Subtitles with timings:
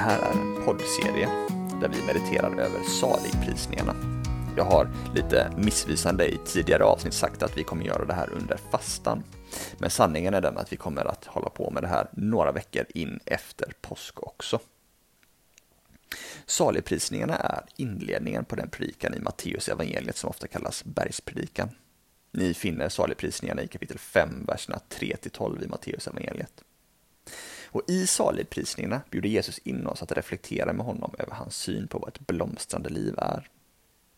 [0.00, 1.28] här är en poddserie
[1.80, 3.94] där vi mediterar över saligprisningarna.
[4.56, 8.56] Jag har lite missvisande i tidigare avsnitt sagt att vi kommer göra det här under
[8.56, 9.22] fastan.
[9.78, 12.84] Men sanningen är den att vi kommer att hålla på med det här några veckor
[12.94, 14.60] in efter påsk också.
[16.46, 21.68] Saligprisningarna är inledningen på den predikan i Matteus evangeliet som ofta kallas bergspredikan.
[22.32, 26.64] Ni finner saligprisningarna i kapitel 5, verserna 3-12 i Matteus evangeliet.
[27.72, 31.98] Och i saligprisningarna bjuder Jesus in oss att reflektera med honom över hans syn på
[31.98, 33.48] vad ett blomstrande liv är.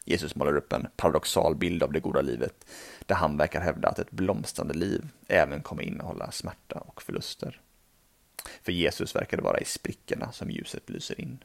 [0.05, 2.67] Jesus målar upp en paradoxal bild av det goda livet,
[3.07, 7.61] där han verkar hävda att ett blomstrande liv även kommer innehålla smärta och förluster.
[8.63, 11.45] För Jesus verkar det vara i sprickorna som ljuset lyser in.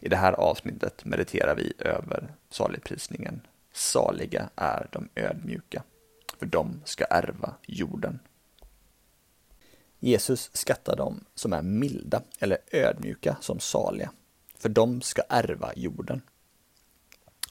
[0.00, 3.40] I det här avsnittet mediterar vi över saligprisningen.
[3.72, 5.82] Saliga är de ödmjuka,
[6.38, 8.18] för de ska ärva jorden.
[10.04, 14.10] Jesus skattar dem som är milda eller ödmjuka som saliga,
[14.58, 16.22] för de ska ärva jorden.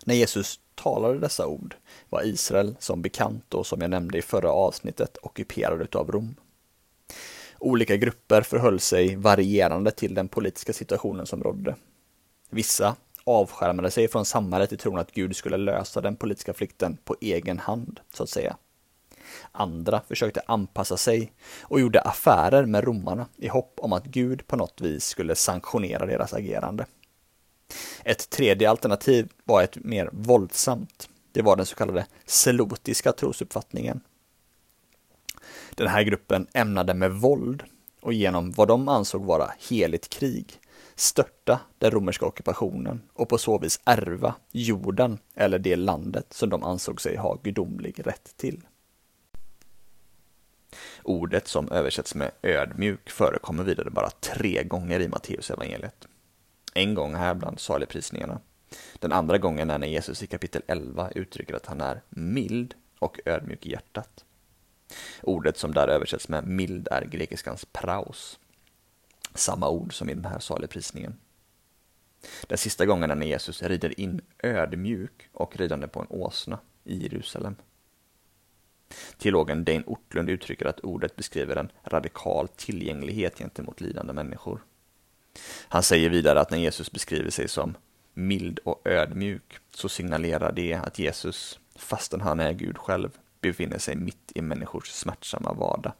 [0.06, 1.76] När Jesus talade dessa ord
[2.10, 6.36] var Israel som bekant och som jag nämnde i förra avsnittet ockuperad av Rom.
[7.60, 11.76] Olika grupper förhöll sig varierande till den politiska situationen som rådde.
[12.50, 17.16] Vissa avskärmade sig från samhället i tron att Gud skulle lösa den politiska flykten på
[17.22, 18.58] egen hand, så att säga.
[19.52, 24.56] Andra försökte anpassa sig och gjorde affärer med romarna i hopp om att Gud på
[24.56, 26.86] något vis skulle sanktionera deras agerande.
[28.04, 31.10] Ett tredje alternativ var ett mer våldsamt.
[31.32, 34.02] Det var den så kallade selotiska trosuppfattningen.
[35.76, 37.64] Den här gruppen ämnade med våld
[38.02, 40.60] och genom vad de ansåg vara heligt krig
[40.96, 46.64] störta den romerska ockupationen och på så vis ärva jorden eller det landet som de
[46.64, 48.62] ansåg sig ha gudomlig rätt till.
[51.04, 56.08] Ordet som översätts med ödmjuk förekommer vidare bara tre gånger i Matteus evangeliet.
[56.74, 58.40] En gång här bland saligprisningarna.
[59.00, 63.20] Den andra gången är när Jesus i kapitel 11 uttrycker att han är mild och
[63.26, 64.26] ödmjuk i hjärtat.
[65.22, 68.40] Ordet som där översätts med mild är grekiskans praus.
[69.34, 71.20] Samma ord som i den här saligprisningen.
[72.48, 77.04] Den sista gången är när Jesus rider in ödmjuk och ridande på en åsna i
[77.04, 77.56] Jerusalem.
[79.18, 84.64] Teologen Dane Ortlund uttrycker att ordet beskriver en radikal tillgänglighet gentemot lidande människor.
[85.68, 87.76] Han säger vidare att när Jesus beskriver sig som
[88.14, 93.10] mild och ödmjuk så signalerar det att Jesus, fastän han är Gud själv,
[93.42, 95.94] befinner sig mitt i människors smärtsamma vardag.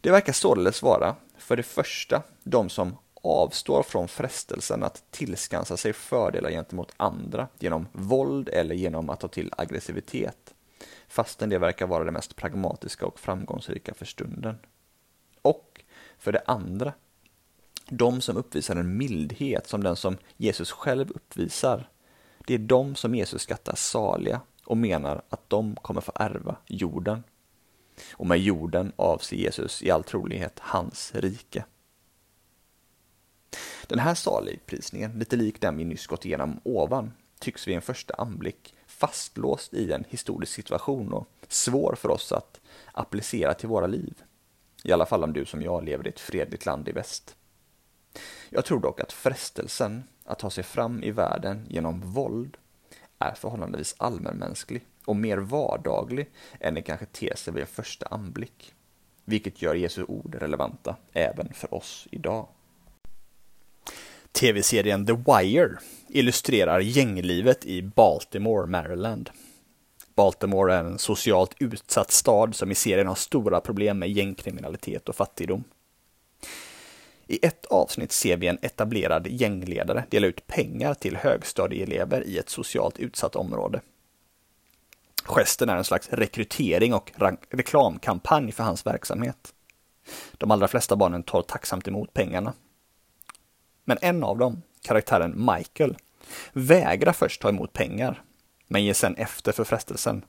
[0.00, 5.92] Det verkar således vara, för det första, de som avstår från frestelsen att tillskansa sig
[5.92, 10.54] fördelar gentemot andra genom våld eller genom att ta till aggressivitet,
[11.08, 14.58] fastän det verkar vara det mest pragmatiska och framgångsrika för stunden.
[15.42, 15.84] Och
[16.18, 16.92] för det andra,
[17.88, 21.88] de som uppvisar en mildhet som den som Jesus själv uppvisar,
[22.46, 27.22] det är de som Jesus skattar saliga och menar att de kommer få ärva jorden.
[28.12, 31.64] Och med jorden avser Jesus i all trolighet hans rike.
[33.92, 38.14] Den här saligprisningen, lite lik den vi nyss gått igenom ovan, tycks vid en första
[38.14, 42.60] anblick fastlåst i en historisk situation och svår för oss att
[42.92, 44.22] applicera till våra liv.
[44.84, 47.36] I alla fall om du som jag lever i ett fredligt land i väst.
[48.50, 52.56] Jag tror dock att frestelsen att ta sig fram i världen genom våld
[53.18, 58.74] är förhållandevis allmänmänsklig och mer vardaglig än det kanske ter sig vid en första anblick.
[59.24, 62.48] Vilket gör Jesu ord relevanta även för oss idag.
[64.42, 65.70] Tv-serien The Wire
[66.08, 69.30] illustrerar gänglivet i Baltimore, Maryland.
[70.14, 75.16] Baltimore är en socialt utsatt stad som i serien har stora problem med gängkriminalitet och
[75.16, 75.64] fattigdom.
[77.26, 82.50] I ett avsnitt ser vi en etablerad gängledare dela ut pengar till högstadieelever i ett
[82.50, 83.80] socialt utsatt område.
[85.24, 87.12] Gesten är en slags rekrytering och
[87.50, 89.54] reklamkampanj för hans verksamhet.
[90.32, 92.52] De allra flesta barnen tar tacksamt emot pengarna
[93.84, 95.96] men en av dem, karaktären Michael,
[96.52, 98.22] vägrar först ta emot pengar,
[98.68, 100.24] men ger sen efter för frestelsen.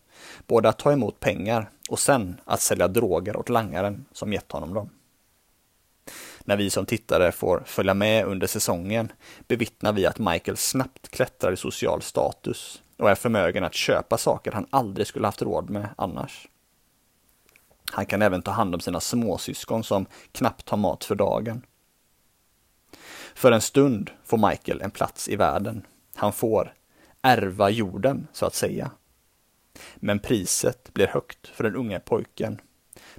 [0.47, 4.73] Både att ta emot pengar och sen att sälja droger åt langaren som gett honom
[4.73, 4.89] dem.
[6.45, 9.11] När vi som tittare får följa med under säsongen
[9.47, 14.51] bevittnar vi att Michael snabbt klättrar i social status och är förmögen att köpa saker
[14.51, 16.47] han aldrig skulle haft råd med annars.
[17.91, 21.61] Han kan även ta hand om sina småsyskon som knappt har mat för dagen.
[23.35, 25.85] För en stund får Michael en plats i världen.
[26.15, 26.73] Han får
[27.21, 28.91] ärva jorden, så att säga.
[29.95, 32.61] Men priset blir högt för den unge pojken.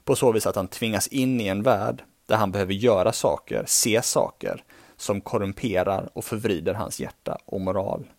[0.04, 3.64] På så vis att han tvingas in i en värld där han behöver göra saker,
[3.66, 4.64] se saker
[4.96, 8.10] som korrumperar och förvrider hans hjärta och moral.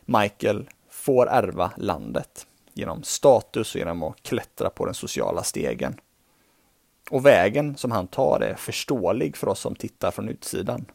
[0.00, 6.00] Michael får ärva landet genom status och genom att klättra på den sociala stegen.
[7.10, 10.86] Och vägen som han tar är förståelig för oss som tittar från utsidan.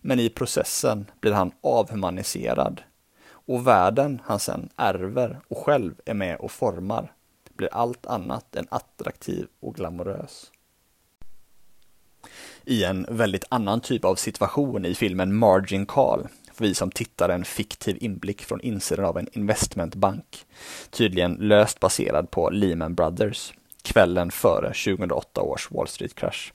[0.00, 2.82] Men i processen blir han avhumaniserad
[3.28, 7.12] och världen han sen ärver och själv är med och formar
[7.56, 10.50] blir allt annat än attraktiv och glamorös.
[12.64, 17.28] I en väldigt annan typ av situation i filmen Margin Call får vi som tittar
[17.28, 20.46] en fiktiv inblick från insidan av en investmentbank,
[20.90, 23.52] tydligen löst baserad på Lehman Brothers,
[23.86, 26.52] kvällen före 2008 års Wall Street-krasch.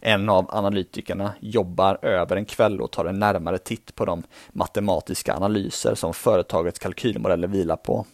[0.00, 4.22] En av analytikerna jobbar över en kväll och tar en närmare titt på de
[4.52, 8.06] matematiska analyser som företagets kalkylmodeller vilar på.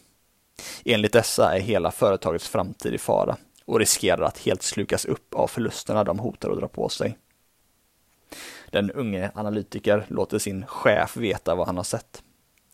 [0.85, 5.47] Enligt dessa är hela företagets framtid i fara och riskerar att helt slukas upp av
[5.47, 7.17] förlusterna de hotar att dra på sig.
[8.69, 12.23] Den unge analytiker låter sin chef veta vad han har sett.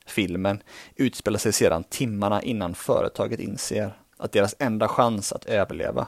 [0.05, 0.63] Filmen
[0.95, 6.07] utspelar sig sedan timmarna innan företaget inser att deras enda chans att överleva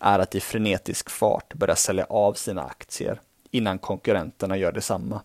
[0.00, 5.22] är att i frenetisk fart börja sälja av sina aktier innan konkurrenterna gör detsamma.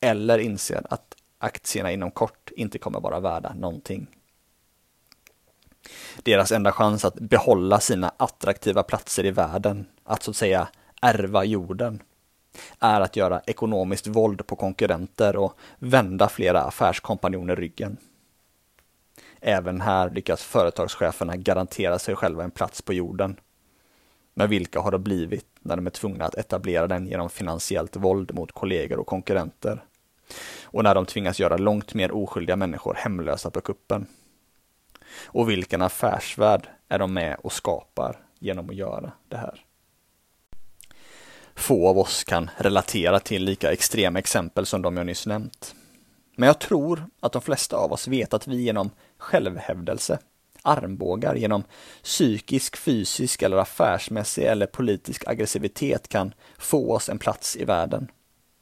[0.00, 4.06] Eller inser att aktierna inom kort inte kommer vara värda någonting.
[6.22, 10.68] Deras enda chans att behålla sina attraktiva platser i världen, att så att säga
[11.02, 12.02] ärva jorden,
[12.78, 17.96] är att göra ekonomiskt våld på konkurrenter och vända flera affärskompanjoner ryggen.
[19.44, 23.40] Även här lyckas företagscheferna garantera sig själva en plats på jorden.
[24.34, 28.34] Men vilka har det blivit när de är tvungna att etablera den genom finansiellt våld
[28.34, 29.84] mot kollegor och konkurrenter?
[30.62, 34.06] Och när de tvingas göra långt mer oskyldiga människor hemlösa på kuppen?
[35.24, 39.64] Och vilken affärsvärld är de med och skapar genom att göra det här?
[41.54, 45.74] Få av oss kan relatera till lika extrema exempel som de jag nyss nämnt.
[46.36, 48.90] Men jag tror att de flesta av oss vet att vi genom
[49.22, 50.18] självhävdelse,
[50.62, 51.64] armbågar, genom
[52.02, 58.08] psykisk, fysisk eller affärsmässig eller politisk aggressivitet kan få oss en plats i världen.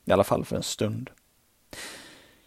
[0.04, 1.10] I alla fall för en stund.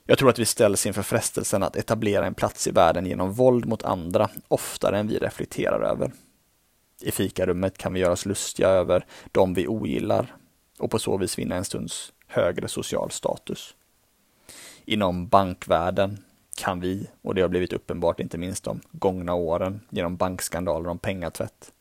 [0.06, 3.66] Jag tror att vi ställs inför frestelsen att etablera en plats i världen genom våld
[3.66, 6.12] mot andra oftare än vi reflekterar över.
[7.02, 10.36] I fikarummet kan vi göra oss lustiga över de vi ogillar
[10.80, 13.76] och på så vis vinna en stunds högre social status.
[14.86, 16.24] Inom bankvärlden
[16.64, 21.00] kan vi, och det har blivit uppenbart inte minst de gångna åren genom bankskandaler om
[21.00, 21.72] pengatvätt,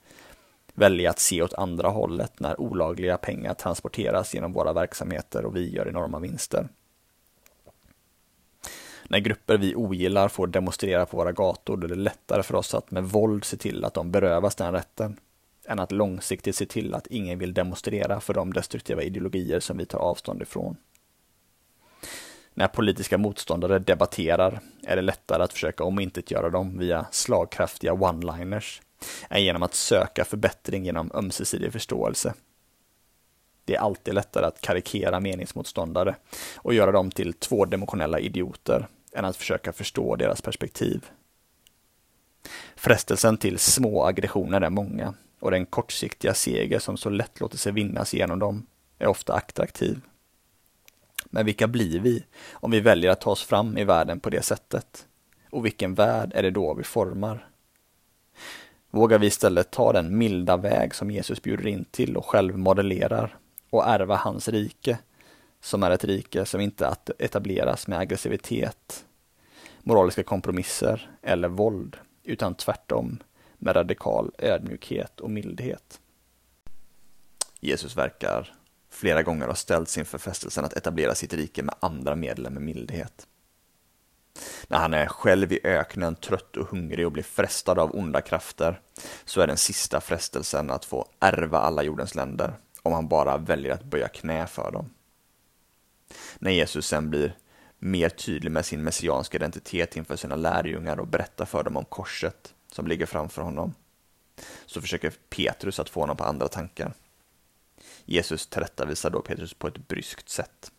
[0.75, 5.70] välja att se åt andra hållet när olagliga pengar transporteras genom våra verksamheter och vi
[5.70, 6.69] gör enorma vinster.
[9.08, 12.75] När grupper vi ogillar får demonstrera på våra gator då är det lättare för oss
[12.75, 15.17] att med våld se till att de berövas den rätten,
[15.64, 19.87] än att långsiktigt se till att ingen vill demonstrera för de destruktiva ideologier som vi
[19.87, 20.76] tar avstånd ifrån.
[22.55, 28.83] När politiska motståndare debatterar är det lättare att försöka omintetgöra dem via slagkraftiga one-liners
[29.31, 32.35] än genom att söka förbättring genom ömsesidig förståelse.
[33.65, 36.17] Det är alltid lättare att karikera meningsmotståndare
[36.57, 41.05] och göra dem till tvådimensionella idioter än att försöka förstå deras perspektiv.
[42.77, 47.73] Frestelsen till små aggressioner är många och den kortsiktiga seger som så lätt låter sig
[47.73, 48.67] vinnas genom dem
[48.99, 50.01] är ofta attraktiv.
[51.34, 54.43] Men vilka blir vi om vi väljer att ta oss fram i världen på det
[54.43, 55.06] sättet?
[55.51, 57.48] Och vilken värld är det då vi formar?
[58.91, 63.39] Vågar vi istället ta den milda väg som Jesus bjuder in till och själv modellerar
[63.70, 64.98] och ärva hans rike,
[65.60, 69.05] som är ett rike som inte etableras med aggressivitet,
[69.82, 73.19] moraliska kompromisser eller våld, utan tvärtom
[73.58, 76.01] med radikal ödmjukhet och mildhet.
[77.60, 78.55] Jesus verkar
[78.93, 82.63] flera gånger har ställts inför frestelsen att etablera sitt rike med andra medel än med
[82.63, 83.27] mildhet.
[84.69, 88.81] När han är själv i öknen trött och hungrig och blir frestad av onda krafter
[89.25, 93.72] så är den sista frestelsen att få ärva alla jordens länder om han bara väljer
[93.72, 94.91] att böja knä för dem.
[96.39, 97.37] När Jesus sen blir
[97.79, 102.55] mer tydlig med sin messianska identitet inför sina lärjungar och berättar för dem om korset
[102.72, 103.75] som ligger framför honom,
[104.67, 106.94] så försöker Petrus att få honom på andra tankar.
[108.05, 110.72] Jesus tillrättavisar då Petrus på ett bryskt sätt.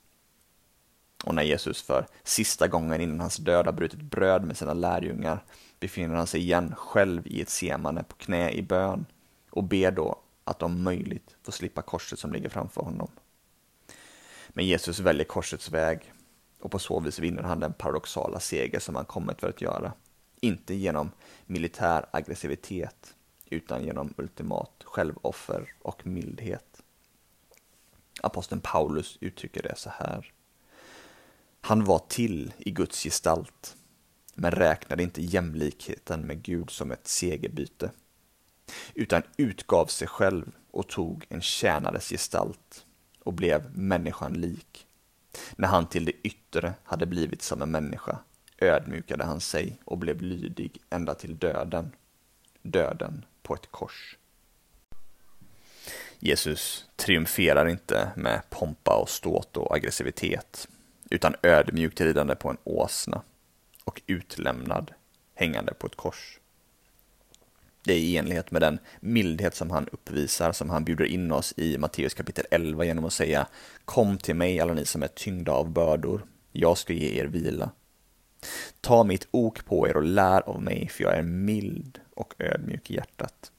[1.24, 5.44] Och när Jesus för sista gången innan hans död har brutit bröd med sina lärjungar
[5.80, 9.06] befinner han sig igen själv i ett semane på knä i bön
[9.50, 13.12] och ber då att om möjligt få slippa korset som ligger framför honom.
[14.50, 16.14] Men Jesus väljer korsets väg
[16.60, 19.94] och på så vis vinner han den paradoxala seger som han kommit för att göra.
[20.40, 21.12] Inte genom
[21.46, 26.73] militär aggressivitet, utan genom ultimat självoffer och mildhet.
[28.24, 30.34] Aposteln Paulus uttrycker det så här.
[31.62, 33.76] Han var till i Guds gestalt,
[34.34, 37.92] men räknade inte jämlikheten med Gud som ett segerbyte,
[38.94, 42.86] utan utgav sig själv och tog en tjänares gestalt
[43.20, 44.88] och blev människan lik.
[45.56, 48.20] När han till det yttre hade blivit som en människa
[48.58, 51.96] ödmjukade han sig och blev lydig ända till döden,
[52.62, 54.18] döden på ett kors.
[56.26, 60.68] Jesus triumferar inte med pompa och ståt och aggressivitet,
[61.10, 63.22] utan ödmjukt ridande på en åsna
[63.84, 64.92] och utlämnad
[65.36, 66.40] hängande på ett kors.
[67.84, 71.54] Det är i enlighet med den mildhet som han uppvisar, som han bjuder in oss
[71.58, 73.48] i Matteus kapitel 11 genom att säga
[73.86, 77.72] Kom till mig alla ni som är tyngda av bördor, jag ska ge er vila.
[78.82, 82.92] Ta mitt ok på er och lär av mig, för jag är mild och ödmjuk
[82.92, 83.53] i hjärtat.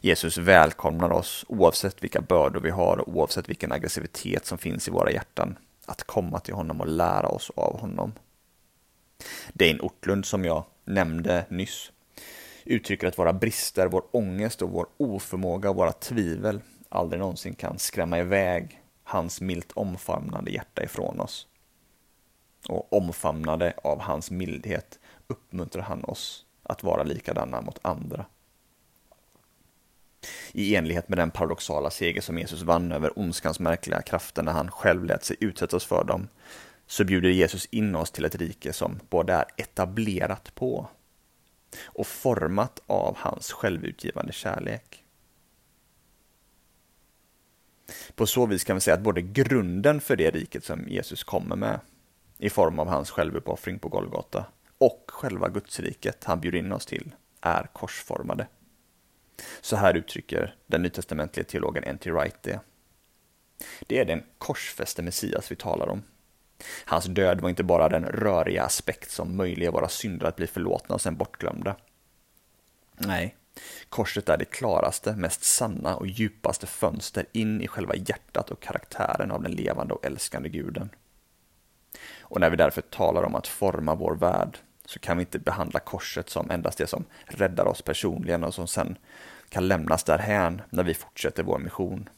[0.00, 4.90] Jesus välkomnar oss, oavsett vilka bördor vi har och oavsett vilken aggressivitet som finns i
[4.90, 8.12] våra hjärtan, att komma till honom och lära oss av honom.
[9.52, 11.92] Dane Ortlund, som jag nämnde nyss,
[12.64, 17.78] uttrycker att våra brister, vår ångest och vår oförmåga och våra tvivel aldrig någonsin kan
[17.78, 21.46] skrämma iväg hans milt omfamnande hjärta ifrån oss.
[22.68, 28.26] Och omfamnade av hans mildhet uppmuntrar han oss att vara likadana mot andra.
[30.52, 34.70] I enlighet med den paradoxala seger som Jesus vann över ondskans märkliga krafter när han
[34.70, 36.28] själv lät sig utsättas för dem,
[36.86, 40.88] så bjuder Jesus in oss till ett rike som både är etablerat på
[41.84, 45.02] och format av hans självutgivande kärlek.
[48.14, 51.56] På så vis kan vi säga att både grunden för det riket som Jesus kommer
[51.56, 51.80] med
[52.38, 54.44] i form av hans självuppoffring på Golgata
[54.78, 58.46] och själva Gudsriket han bjuder in oss till är korsformade.
[59.60, 62.10] Så här uttrycker den nytestamentliga teologen N.T.
[62.10, 62.60] Wright det.
[63.80, 66.02] Det är den korsfäste Messias vi talar om.
[66.84, 70.94] Hans död var inte bara den röriga aspekt som möjliggör våra synder att bli förlåtna
[70.94, 71.76] och sen bortglömda.
[72.98, 73.36] Nej,
[73.88, 79.30] korset är det klaraste, mest sanna och djupaste fönster in i själva hjärtat och karaktären
[79.30, 80.90] av den levande och älskande guden.
[82.20, 85.80] Och när vi därför talar om att forma vår värld så kan vi inte behandla
[85.80, 88.98] korset som endast det som räddar oss personligen och som sen
[89.48, 92.08] kan lämnas därhän när vi fortsätter vår mission.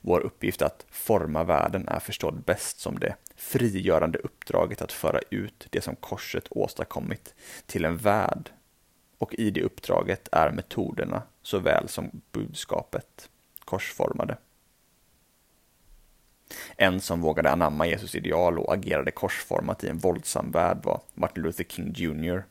[0.00, 5.66] Vår uppgift att forma världen är förstådd bäst som det frigörande uppdraget att föra ut
[5.70, 7.34] det som korset åstadkommit
[7.66, 8.50] till en värld.
[9.18, 13.30] Och i det uppdraget är metoderna såväl som budskapet
[13.64, 14.36] korsformade.
[16.76, 21.42] En som vågade anamma Jesus ideal och agerade korsformat i en våldsam värld var Martin
[21.42, 22.44] Luther King Jr.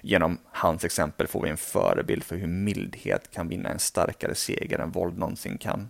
[0.00, 4.78] Genom hans exempel får vi en förebild för hur mildhet kan vinna en starkare seger
[4.78, 5.88] än våld någonsin kan.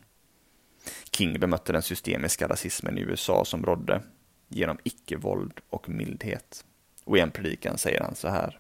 [1.13, 4.03] King bemötte den systemiska rasismen i USA som rådde
[4.49, 6.65] genom icke-våld och mildhet.
[7.05, 8.59] Och i en predikan säger han så här.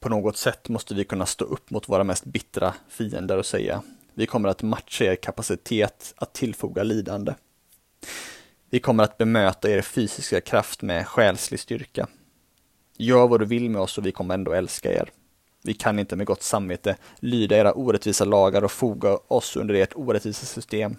[0.00, 3.82] På något sätt måste vi kunna stå upp mot våra mest bittra fiender och säga
[4.14, 7.34] vi kommer att matcha er kapacitet att tillfoga lidande.
[8.70, 12.08] Vi kommer att bemöta er fysiska kraft med själslig styrka.
[12.96, 15.10] Gör vad du vill med oss och vi kommer ändå älska er.
[15.64, 19.96] Vi kan inte med gott samvete lyda era orättvisa lagar och foga oss under ert
[19.96, 20.96] orättvisa system.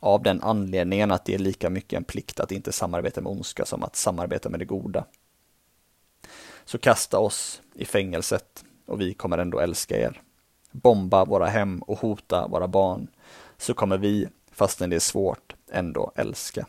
[0.00, 3.64] Av den anledningen att det är lika mycket en plikt att inte samarbeta med ondska
[3.64, 5.04] som att samarbeta med det goda.
[6.64, 10.22] Så kasta oss i fängelset och vi kommer ändå älska er.
[10.70, 13.08] Bomba våra hem och hota våra barn,
[13.58, 16.66] så kommer vi, fastän det är svårt, ändå älska.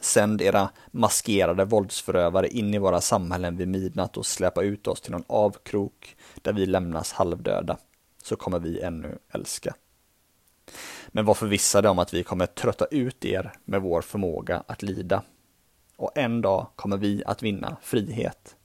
[0.00, 5.12] Sänd era maskerade våldsförövare in i våra samhällen vid midnatt och släpa ut oss till
[5.12, 7.78] någon avkrok där vi lämnas halvdöda,
[8.22, 9.74] så kommer vi ännu älska.
[11.08, 15.22] Men var förvissade om att vi kommer trötta ut er med vår förmåga att lida.
[15.96, 18.56] Och en dag kommer vi att vinna frihet.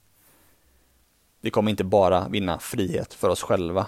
[1.40, 3.86] Vi kommer inte bara vinna frihet för oss själva.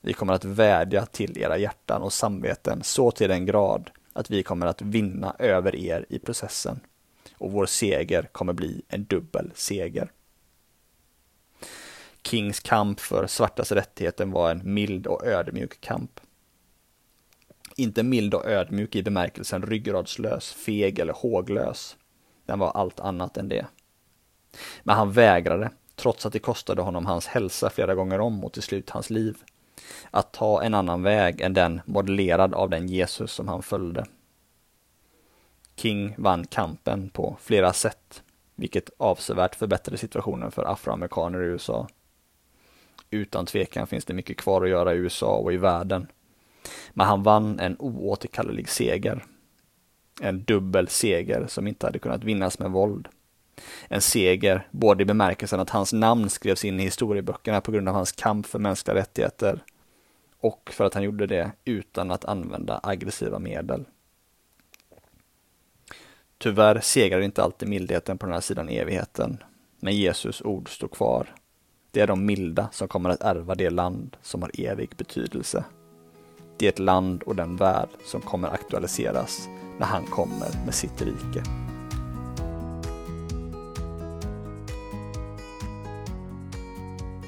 [0.00, 4.42] Vi kommer att vädja till era hjärtan och samveten så till den grad att vi
[4.42, 6.80] kommer att vinna över er i processen
[7.38, 10.12] och vår seger kommer bli en dubbel seger.
[12.24, 16.20] Kings kamp för svartas rättigheter var en mild och ödmjuk kamp.
[17.76, 21.96] Inte mild och ödmjuk i bemärkelsen ryggradslös, feg eller håglös.
[22.46, 23.66] Den var allt annat än det.
[24.82, 28.62] Men han vägrade, trots att det kostade honom hans hälsa flera gånger om och till
[28.62, 29.36] slut hans liv
[30.10, 34.04] att ta en annan väg än den modellerad av den Jesus som han följde.
[35.76, 38.22] King vann kampen på flera sätt,
[38.54, 41.88] vilket avsevärt förbättrade situationen för afroamerikaner i USA.
[43.10, 46.06] Utan tvekan finns det mycket kvar att göra i USA och i världen.
[46.90, 49.24] Men han vann en oåterkallelig seger.
[50.20, 53.08] En dubbel seger som inte hade kunnat vinnas med våld.
[53.88, 57.94] En seger, både i bemärkelsen att hans namn skrevs in i historieböckerna på grund av
[57.94, 59.64] hans kamp för mänskliga rättigheter
[60.40, 63.84] och för att han gjorde det utan att använda aggressiva medel.
[66.38, 69.42] Tyvärr segrar inte alltid mildheten på den här sidan evigheten,
[69.80, 71.34] men Jesus ord står kvar.
[71.90, 75.64] Det är de milda som kommer att ärva det land som har evig betydelse.
[76.56, 81.02] Det är ett land och den värld som kommer aktualiseras när han kommer med sitt
[81.02, 81.69] rike.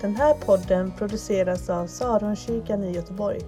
[0.03, 3.41] Den här podden produceras av Saronkyrkan i Göteborg.